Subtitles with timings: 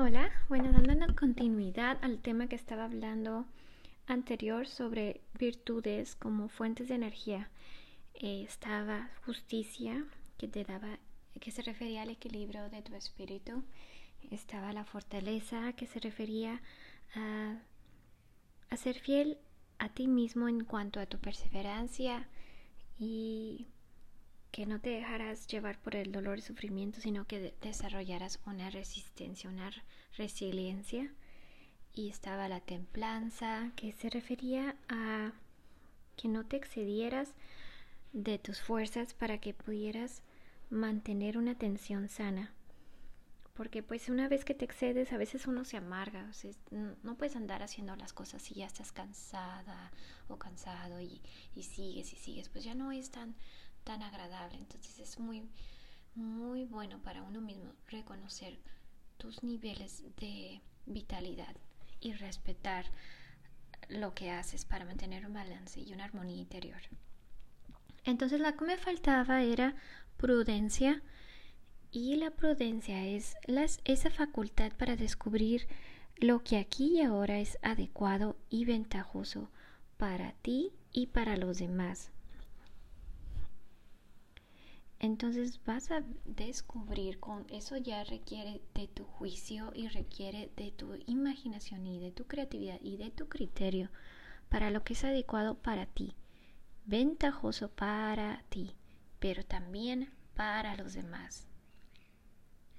[0.00, 3.46] Hola, bueno, dando continuidad al tema que estaba hablando
[4.06, 7.50] anterior sobre virtudes como fuentes de energía,
[8.14, 10.04] eh, estaba justicia
[10.38, 11.00] que te daba,
[11.40, 13.64] que se refería al equilibrio de tu espíritu,
[14.30, 16.62] estaba la fortaleza que se refería
[17.16, 17.56] a,
[18.70, 19.36] a ser fiel
[19.80, 22.28] a ti mismo en cuanto a tu perseverancia
[23.00, 23.66] y
[24.50, 29.50] que no te dejaras llevar por el dolor y sufrimiento, sino que desarrollaras una resistencia,
[29.50, 29.70] una
[30.16, 31.12] resiliencia.
[31.94, 35.32] Y estaba la templanza, que se refería a
[36.16, 37.34] que no te excedieras
[38.12, 40.22] de tus fuerzas para que pudieras
[40.70, 42.52] mantener una tensión sana.
[43.54, 46.30] Porque pues una vez que te excedes, a veces uno se amarga,
[47.02, 49.90] no puedes andar haciendo las cosas si ya estás cansada
[50.28, 51.20] o cansado y,
[51.56, 53.34] y sigues y sigues, pues ya no es tan,
[53.88, 54.58] tan agradable.
[54.58, 55.48] Entonces es muy,
[56.14, 58.58] muy bueno para uno mismo reconocer
[59.16, 61.56] tus niveles de vitalidad
[61.98, 62.84] y respetar
[63.88, 66.82] lo que haces para mantener un balance y una armonía interior.
[68.04, 69.74] Entonces la que me faltaba era
[70.18, 71.02] prudencia
[71.90, 73.36] y la prudencia es
[73.84, 75.66] esa facultad para descubrir
[76.16, 79.50] lo que aquí y ahora es adecuado y ventajoso
[79.96, 82.10] para ti y para los demás.
[85.00, 90.94] Entonces vas a descubrir con eso ya requiere de tu juicio y requiere de tu
[91.06, 93.90] imaginación y de tu creatividad y de tu criterio
[94.48, 96.14] para lo que es adecuado para ti,
[96.84, 98.74] ventajoso para ti,
[99.20, 101.46] pero también para los demás.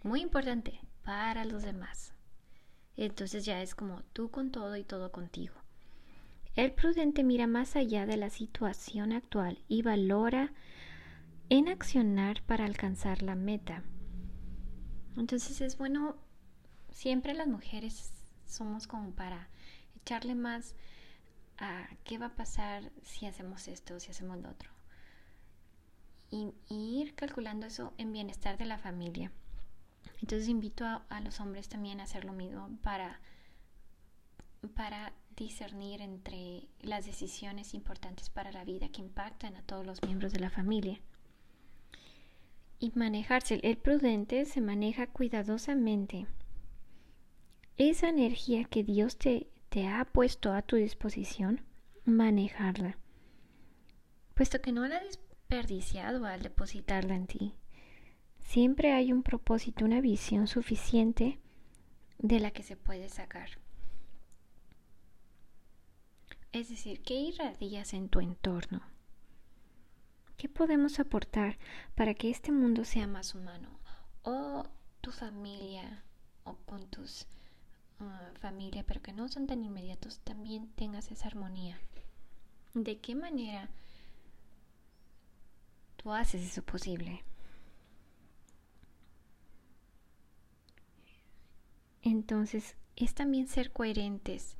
[0.03, 2.14] Muy importante, para los demás.
[2.97, 5.56] Entonces ya es como tú con todo y todo contigo.
[6.56, 10.52] El prudente mira más allá de la situación actual y valora
[11.50, 13.83] en accionar para alcanzar la meta.
[15.17, 16.16] Entonces es bueno,
[16.91, 18.14] siempre las mujeres
[18.45, 19.50] somos como para
[19.95, 20.75] echarle más
[21.58, 24.69] a qué va a pasar si hacemos esto, si hacemos lo otro.
[26.31, 29.31] Y, ir calculando eso en bienestar de la familia.
[30.22, 33.19] Entonces invito a, a, los hombres también a hacer lo mismo para,
[34.75, 40.31] para discernir entre las decisiones importantes para la vida que impactan a todos los miembros
[40.31, 41.01] de la familia
[42.79, 43.59] y manejarse.
[43.63, 46.28] El prudente se maneja cuidadosamente.
[47.78, 51.62] Esa energía que Dios te, te ha puesto a tu disposición,
[52.06, 52.97] manejarla.
[54.34, 57.53] Puesto que no la has desperdiciado al depositarla en ti.
[58.39, 61.39] Siempre hay un propósito, una visión suficiente
[62.18, 63.50] de la que se puede sacar.
[66.51, 68.81] Es decir, ¿qué irradias en tu entorno?
[70.39, 71.57] ¿Qué podemos aportar
[71.95, 73.77] para que este mundo sea más humano?
[74.23, 74.63] O
[75.01, 76.05] tu familia
[76.45, 77.27] o con tus
[78.00, 81.77] uh, familia, pero que no son tan inmediatos, también tengas esa armonía.
[82.73, 83.69] ¿De qué manera
[85.97, 87.25] tú haces eso posible?
[92.01, 94.56] Entonces, es también ser coherentes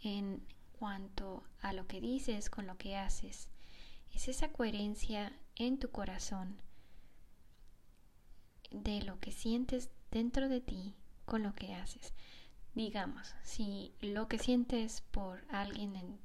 [0.00, 0.40] en
[0.78, 3.50] cuanto a lo que dices con lo que haces
[4.16, 6.56] es esa coherencia en tu corazón
[8.70, 10.94] de lo que sientes dentro de ti
[11.26, 12.14] con lo que haces.
[12.74, 16.18] Digamos, si lo que sientes por alguien en,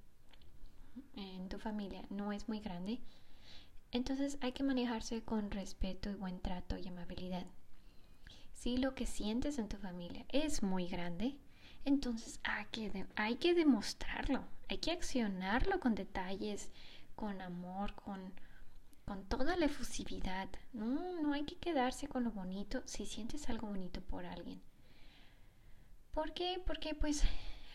[1.16, 3.02] en tu familia no es muy grande,
[3.92, 7.46] entonces hay que manejarse con respeto y buen trato y amabilidad.
[8.54, 11.38] Si lo que sientes en tu familia es muy grande,
[11.84, 16.72] entonces hay que, hay que demostrarlo, hay que accionarlo con detalles
[17.16, 18.34] con amor, con,
[19.06, 20.50] con toda la efusividad.
[20.74, 24.62] No, no hay que quedarse con lo bonito si sientes algo bonito por alguien.
[26.12, 26.62] ¿Por qué?
[26.66, 27.24] Porque pues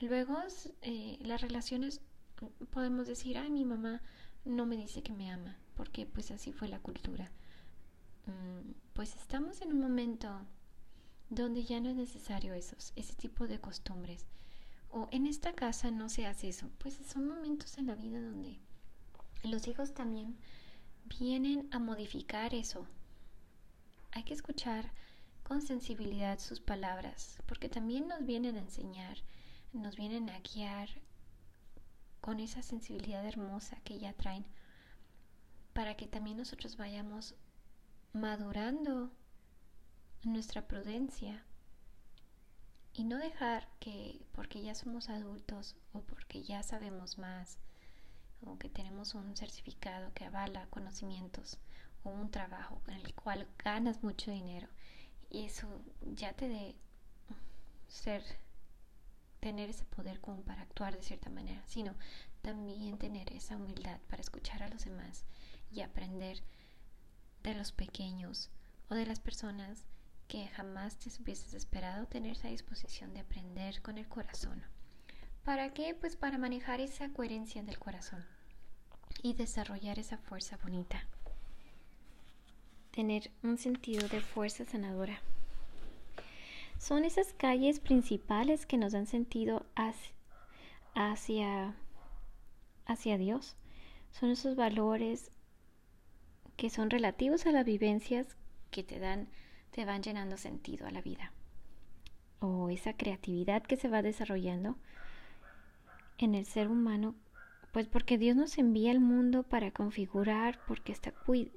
[0.01, 0.37] luego
[0.83, 2.01] eh, las relaciones
[2.71, 4.03] podemos decir, ay, mi mamá
[4.45, 7.31] no me dice que me ama, porque pues así fue la cultura.
[8.27, 10.41] Mm, pues estamos en un momento
[11.31, 14.27] donde ya no es necesario esos, ese tipo de costumbres.
[14.91, 16.71] O en esta casa no se hace eso.
[16.79, 18.59] Pues son momentos en la vida donde
[19.47, 20.37] los hijos también
[21.05, 22.87] vienen a modificar eso.
[24.13, 24.91] Hay que escuchar
[25.43, 29.19] con sensibilidad sus palabras, porque también nos vienen a enseñar,
[29.73, 30.89] nos vienen a guiar
[32.21, 34.45] con esa sensibilidad hermosa que ya traen,
[35.73, 37.35] para que también nosotros vayamos
[38.13, 39.13] madurando
[40.25, 41.45] nuestra prudencia
[42.93, 47.59] y no dejar que porque ya somos adultos o porque ya sabemos más
[48.55, 51.59] que tenemos un certificado que avala conocimientos
[52.05, 54.69] o un trabajo en el cual ganas mucho dinero
[55.31, 55.67] y eso
[56.15, 56.77] ya te dé
[57.89, 58.23] ser
[59.41, 61.95] tener ese poder como para actuar de cierta manera, sino
[62.43, 65.25] también tener esa humildad para escuchar a los demás
[65.71, 66.43] y aprender
[67.43, 68.51] de los pequeños
[68.89, 69.85] o de las personas
[70.29, 74.63] que jamás te hubieses esperado tener esa disposición de aprender con el corazón.
[75.45, 75.95] ¿Para qué?
[75.95, 78.25] Pues para manejar esa coherencia del corazón
[79.23, 81.07] y desarrollar esa fuerza bonita.
[82.91, 85.21] Tener un sentido de fuerza sanadora.
[86.79, 89.67] Son esas calles principales que nos dan sentido
[90.95, 91.75] hacia,
[92.87, 93.57] hacia, Dios.
[94.13, 95.31] Son esos valores
[96.57, 98.37] que son relativos a las vivencias
[98.71, 99.29] que te dan,
[99.71, 101.33] te van llenando sentido a la vida.
[102.41, 104.77] O esa creatividad que se va desarrollando
[106.19, 107.15] en el ser humano,
[107.73, 111.13] pues porque Dios nos envía al mundo para configurar, porque está,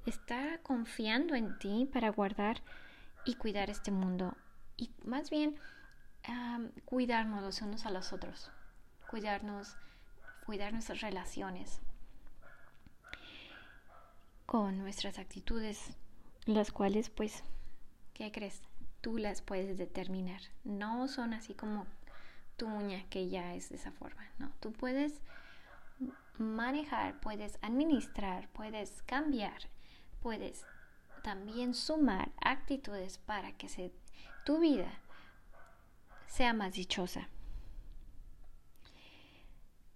[0.05, 2.61] está confiando en ti para guardar
[3.25, 4.35] y cuidar este mundo.
[4.75, 5.55] Y más bien
[6.85, 8.51] cuidarnos los unos a los otros,
[9.09, 9.75] cuidarnos,
[10.45, 11.79] cuidar nuestras relaciones
[14.45, 15.91] con nuestras actitudes,
[16.45, 17.43] las cuales pues,
[18.13, 18.61] ¿qué crees?
[19.01, 20.41] Tú las puedes determinar.
[20.63, 21.85] No son así como
[22.57, 24.27] tu uña que ya es de esa forma.
[24.39, 25.21] No, tú puedes
[26.39, 29.69] manejar, puedes administrar, puedes cambiar,
[30.21, 30.65] puedes
[31.23, 33.91] también sumar actitudes para que
[34.45, 34.91] tu vida
[36.27, 37.27] sea más dichosa.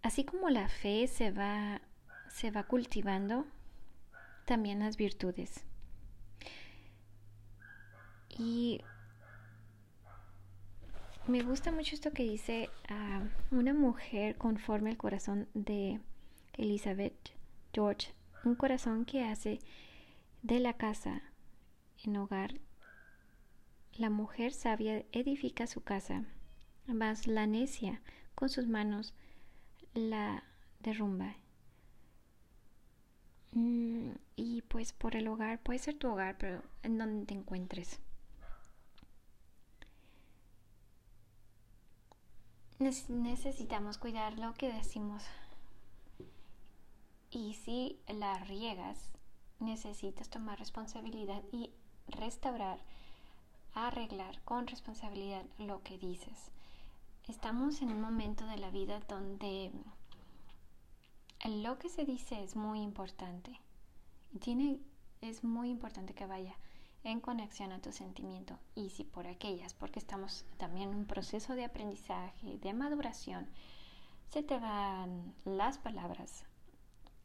[0.01, 1.81] Así como la fe se va,
[2.27, 3.45] se va cultivando,
[4.45, 5.63] también las virtudes.
[8.29, 8.81] Y
[11.27, 16.01] me gusta mucho esto que dice ah, una mujer conforme al corazón de
[16.57, 17.31] Elizabeth
[17.73, 18.13] George,
[18.43, 19.59] un corazón que hace
[20.41, 21.23] de la casa
[22.03, 22.59] en hogar.
[23.93, 26.25] La mujer sabia edifica su casa,
[26.87, 28.01] mas la necia
[28.35, 29.13] con sus manos
[29.93, 30.43] la
[30.79, 31.35] derrumba.
[33.51, 37.99] Mm, y pues por el hogar, puede ser tu hogar, pero en donde te encuentres.
[43.07, 45.23] necesitamos cuidar lo que decimos.
[47.35, 49.09] Y si la riegas,
[49.59, 51.71] necesitas tomar responsabilidad y
[52.07, 52.77] restaurar,
[53.73, 56.51] arreglar con responsabilidad lo que dices.
[57.27, 59.71] Estamos en un momento de la vida donde
[61.43, 63.59] lo que se dice es muy importante.
[64.39, 64.79] Tiene,
[65.21, 66.53] es muy importante que vaya
[67.03, 71.55] en conexión a tu sentimiento y si por aquellas, porque estamos también en un proceso
[71.55, 73.49] de aprendizaje, de maduración,
[74.29, 76.45] se te van las palabras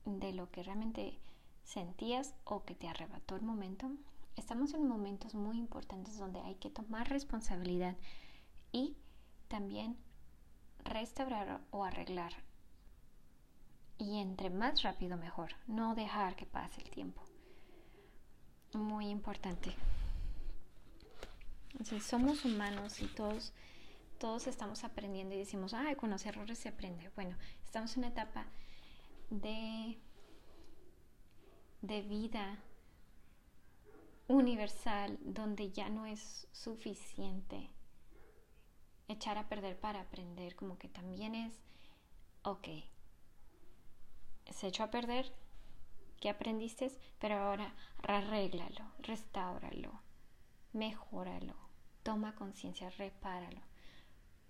[0.09, 1.19] de lo que realmente
[1.65, 3.91] sentías o que te arrebató el momento,
[4.37, 7.97] estamos en momentos muy importantes donde hay que tomar responsabilidad
[8.73, 8.97] y
[9.49, 9.97] también
[10.85, 12.33] restaurar o arreglar.
[13.99, 17.23] Y entre más rápido mejor, no dejar que pase el tiempo
[18.75, 19.75] muy importante.
[22.01, 23.53] somos humanos y todos,
[24.19, 27.11] todos estamos aprendiendo y decimos, ay, con los errores se aprende.
[27.15, 28.47] Bueno, estamos en una etapa
[29.31, 29.99] de,
[31.83, 32.59] de vida
[34.29, 37.71] universal donde ya no es suficiente
[39.09, 41.55] echar a perder para aprender, como que también es,
[42.43, 42.69] ok,
[44.51, 45.33] se echó a perder,
[46.21, 50.03] que aprendiste, pero ahora arréglalo, restáuralo,
[50.73, 51.55] mejóralo,
[52.03, 53.61] toma conciencia, repáralo.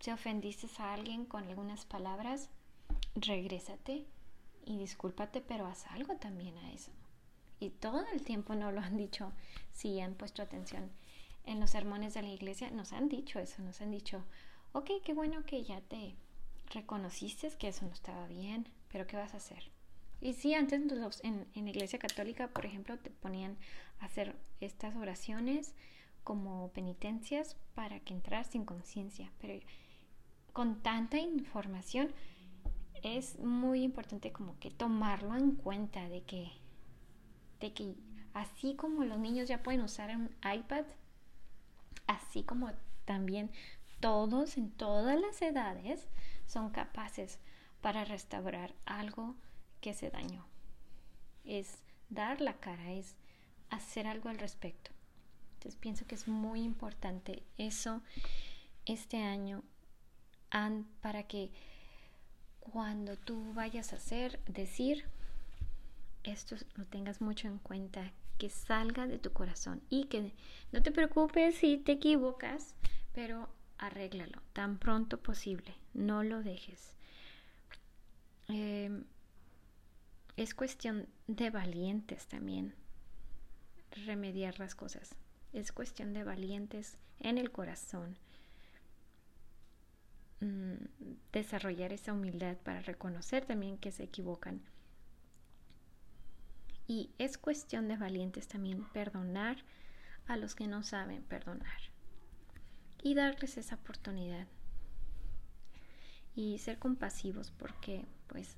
[0.01, 2.51] Si ofendiste a alguien con algunas palabras,
[3.15, 4.07] regrésate
[4.69, 6.93] y discúlpate, pero haz algo también a eso.
[7.59, 9.33] Y todo el tiempo no lo han dicho,
[9.73, 10.91] si han puesto atención
[11.45, 14.23] en los sermones de la iglesia, nos han dicho eso, nos han dicho,
[14.73, 16.15] ok, qué bueno que ya te
[16.73, 19.71] reconociste que eso no estaba bien, pero ¿qué vas a hacer?
[20.21, 20.83] Y sí, antes
[21.23, 23.57] en, en la iglesia católica, por ejemplo, te ponían
[24.01, 25.75] a hacer estas oraciones
[26.25, 29.33] como penitencias para que entras sin conciencia.
[29.41, 29.65] Pero
[30.53, 32.13] con tanta información
[33.03, 36.51] es muy importante como que tomarlo en cuenta de que,
[37.61, 37.95] de que
[38.35, 40.85] así como los niños ya pueden usar un iPad,
[42.07, 42.71] así como
[43.05, 43.51] también
[44.01, 46.09] todos en todas las edades
[46.47, 47.39] son capaces
[47.81, 49.35] para restaurar algo
[49.81, 50.47] que se dañó.
[51.45, 51.79] Es
[52.09, 53.17] dar la cara, es
[53.71, 54.91] hacer algo al respecto.
[55.55, 58.03] Entonces pienso que es muy importante eso
[58.87, 59.63] este año
[61.01, 61.51] para que
[62.71, 65.05] cuando tú vayas a hacer, decir,
[66.25, 70.33] esto lo tengas mucho en cuenta, que salga de tu corazón y que
[70.73, 72.75] no te preocupes si te equivocas,
[73.13, 73.49] pero
[73.79, 76.93] arréglalo tan pronto posible, no lo dejes.
[78.49, 79.05] Em,
[80.37, 82.75] es cuestión de valientes también
[84.07, 85.15] remediar las cosas.
[85.53, 88.17] Es cuestión de valientes en el corazón.
[90.41, 90.75] Mm,
[91.33, 94.61] desarrollar esa humildad para reconocer también que se equivocan.
[96.87, 99.59] Y es cuestión de valientes también perdonar
[100.27, 101.81] a los que no saben perdonar.
[103.03, 104.47] Y darles esa oportunidad.
[106.35, 108.57] Y ser compasivos porque pues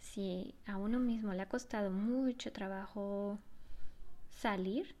[0.00, 3.38] si a uno mismo le ha costado mucho trabajo
[4.30, 4.94] salir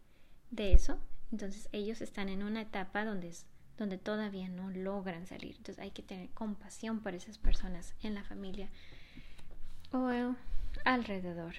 [0.50, 0.98] de eso,
[1.30, 3.32] entonces ellos están en una etapa donde,
[3.78, 5.56] donde todavía no logran salir.
[5.56, 8.68] Entonces hay que tener compasión por esas personas en la familia
[9.92, 10.10] o
[10.84, 11.54] alrededor.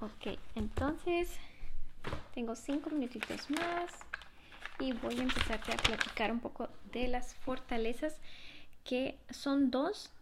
[0.00, 1.38] Ok, entonces
[2.32, 3.92] tengo cinco minutitos más
[4.78, 8.20] y voy a empezar a platicar un poco de las fortalezas
[8.84, 10.12] que son dos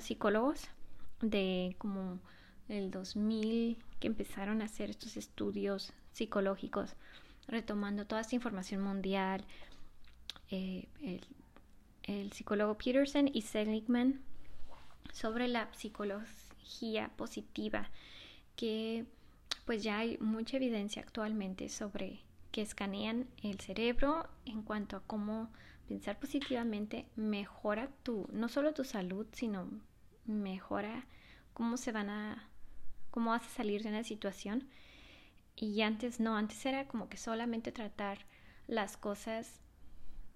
[0.00, 0.68] psicólogos
[1.20, 2.18] de como
[2.68, 6.94] el 2000 que empezaron a hacer estos estudios psicológicos,
[7.48, 9.44] retomando toda esta información mundial.
[10.50, 10.88] Eh,
[12.02, 14.20] el, psicólogo Peterson y Seligman
[15.12, 17.90] sobre la psicología positiva,
[18.54, 19.06] que
[19.64, 22.20] pues ya hay mucha evidencia actualmente sobre
[22.52, 25.50] que escanean el cerebro en cuanto a cómo
[25.88, 29.68] pensar positivamente mejora tu, no solo tu salud, sino
[30.26, 31.06] mejora
[31.52, 32.48] cómo se van a
[33.10, 34.68] cómo vas a salir de una situación.
[35.56, 38.18] Y antes no, antes era como que solamente tratar
[38.66, 39.60] las cosas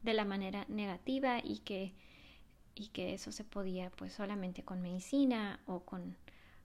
[0.02, 1.92] de la manera negativa y que,
[2.74, 6.16] y que eso se podía pues solamente con medicina o con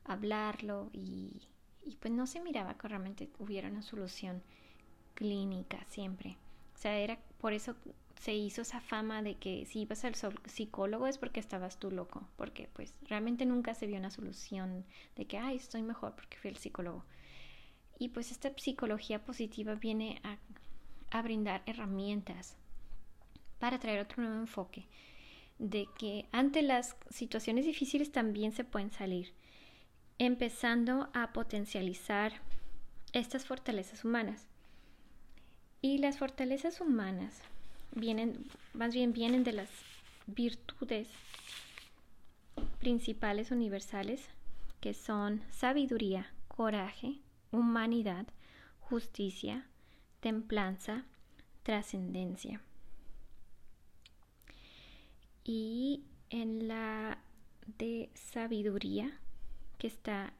[0.05, 1.41] hablarlo y,
[1.85, 4.41] y pues no se miraba que realmente hubiera una solución
[5.15, 6.37] clínica siempre.
[6.75, 7.75] O sea, era por eso
[8.19, 12.27] se hizo esa fama de que si ibas al psicólogo es porque estabas tú loco,
[12.37, 14.85] porque pues realmente nunca se vio una solución
[15.15, 17.05] de que, ay, estoy mejor porque fui al psicólogo.
[17.97, 20.37] Y pues esta psicología positiva viene a,
[21.21, 22.57] brindar herramientas
[23.57, 24.85] para traer otro nuevo enfoque,
[25.59, 29.31] de que ante las situaciones difíciles también se pueden salir,
[30.17, 32.33] empezando a potencializar
[33.13, 34.45] estas fortalezas humanas.
[35.81, 37.39] Y las fortalezas humanas
[37.93, 39.69] vienen, más bien vienen de las
[40.27, 41.07] virtudes
[42.79, 44.27] principales universales
[44.81, 47.19] que son sabiduría, coraje,
[47.55, 48.27] humanidad,
[48.79, 49.67] justicia,
[50.19, 51.05] templanza,
[51.63, 52.61] trascendencia.
[55.43, 57.17] Y en la
[57.77, 59.19] de sabiduría
[59.77, 60.33] que está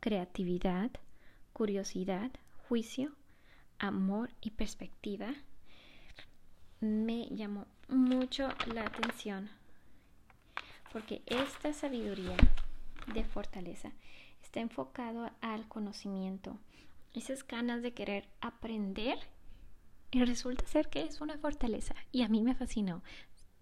[0.00, 0.90] creatividad,
[1.52, 2.30] curiosidad,
[2.68, 3.12] juicio,
[3.78, 5.34] amor y perspectiva
[6.80, 9.50] me llamó mucho la atención
[10.92, 12.36] porque esta sabiduría
[13.12, 13.90] de fortaleza
[14.54, 16.56] está enfocado al conocimiento,
[17.12, 19.18] esas ganas de querer aprender
[20.12, 23.02] y resulta ser que es una fortaleza y a mí me fascinó.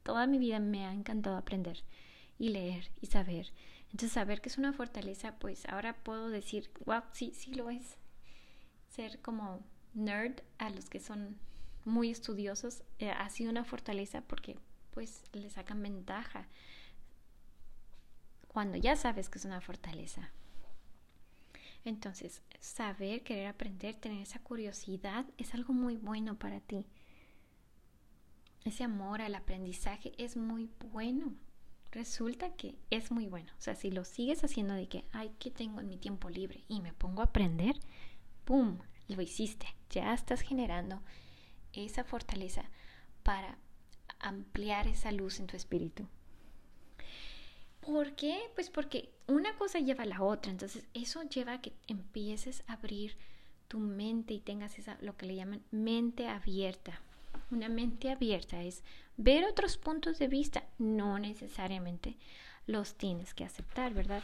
[0.02, 1.82] Toda mi vida me ha encantado aprender
[2.38, 3.54] y leer y saber.
[3.84, 7.96] Entonces saber que es una fortaleza, pues ahora puedo decir, wow, sí, sí lo es.
[8.90, 9.60] Ser como
[9.94, 11.38] nerd a los que son
[11.86, 14.58] muy estudiosos eh, ha sido una fortaleza porque
[14.90, 16.48] pues le sacan ventaja
[18.46, 20.30] cuando ya sabes que es una fortaleza.
[21.84, 26.86] Entonces, saber, querer aprender, tener esa curiosidad es algo muy bueno para ti.
[28.64, 31.34] Ese amor al aprendizaje es muy bueno.
[31.90, 33.52] Resulta que es muy bueno.
[33.58, 36.64] O sea, si lo sigues haciendo de que, ay, ¿qué tengo en mi tiempo libre?
[36.68, 37.76] Y me pongo a aprender,
[38.44, 38.78] ¡pum!
[39.08, 39.66] Lo hiciste.
[39.90, 41.02] Ya estás generando
[41.72, 42.64] esa fortaleza
[43.22, 43.58] para
[44.20, 46.06] ampliar esa luz en tu espíritu.
[47.84, 48.38] ¿Por qué?
[48.54, 52.74] Pues porque una cosa lleva a la otra, entonces eso lleva a que empieces a
[52.74, 53.16] abrir
[53.68, 57.00] tu mente y tengas esa lo que le llaman mente abierta.
[57.50, 58.82] Una mente abierta es
[59.16, 62.16] ver otros puntos de vista, no necesariamente
[62.66, 64.22] los tienes que aceptar, ¿verdad?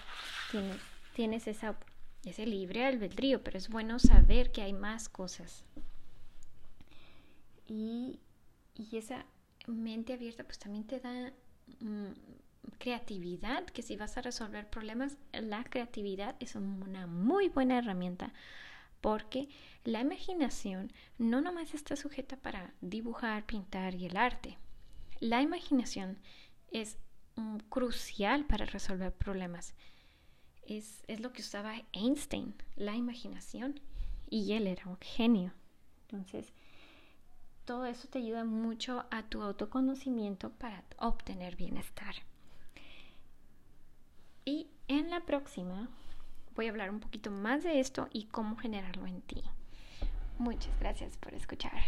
[0.51, 0.77] Tienes,
[1.15, 1.77] tienes esa,
[2.25, 5.65] ese libre albedrío, pero es bueno saber que hay más cosas
[7.69, 8.19] y,
[8.93, 9.27] esa
[9.67, 11.33] mente abierta pues también te da
[11.81, 12.13] mm,
[12.79, 18.33] creatividad, que si vas a resolver problemas, la creatividad es una muy buena herramienta
[19.01, 19.49] porque
[19.85, 24.59] la imaginación no nomás está sujeta para dibujar, pintar y el arte.
[25.21, 26.19] La imaginación
[26.71, 26.99] es
[27.69, 29.75] crucial para resolver problemas.
[30.67, 33.81] Es, es, lo que usaba Einstein, la imaginación,
[34.29, 35.55] y él era un genio.
[36.03, 36.53] Entonces,
[37.65, 42.15] todo eso te ayuda mucho a tu autoconocimiento para obtener bienestar.
[44.49, 45.91] Y en la próxima
[46.57, 49.43] voy a hablar un poquito más de esto y cómo generarlo en ti.
[50.39, 51.83] Muchas gracias por escuchar.